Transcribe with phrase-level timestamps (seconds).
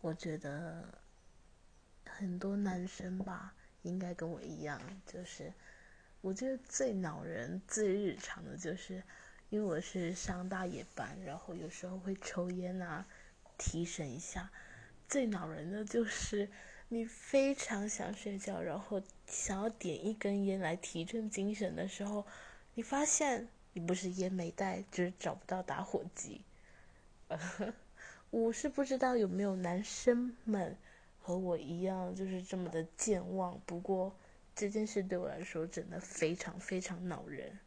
[0.00, 0.98] 我觉得
[2.06, 5.52] 很多男生吧，应该跟我一样，就是
[6.20, 9.02] 我觉得最恼人、最日常的就是，
[9.50, 13.06] 因为我是上大夜班，然后有时候会抽烟啊，
[13.58, 14.50] 提神一下。
[15.08, 16.48] 最恼人的就是
[16.88, 22.26] 你非常想睡觉，然后想要点一根烟来提振精神的时候，
[22.74, 26.42] 你发现你不是烟没带，就是找不到打火机。
[28.30, 30.76] 我是不知道有没有男生们
[31.20, 33.60] 和我一样，就是这么的健忘。
[33.66, 34.14] 不过
[34.54, 37.58] 这件事对我来说真的非常非常恼人。